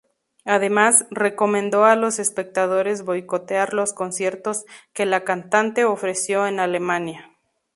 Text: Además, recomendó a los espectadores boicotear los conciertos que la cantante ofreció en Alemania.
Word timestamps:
Además, 0.45 1.05
recomendó 1.11 1.85
a 1.85 1.95
los 1.95 2.17
espectadores 2.17 3.05
boicotear 3.05 3.75
los 3.75 3.93
conciertos 3.93 4.65
que 4.93 5.05
la 5.05 5.23
cantante 5.23 5.85
ofreció 5.85 6.47
en 6.47 6.59
Alemania. 6.59 7.37